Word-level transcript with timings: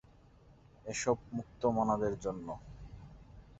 এসব 0.85 1.17
মুক্তমনাদের 1.33 2.13
জন্য। 2.23 2.47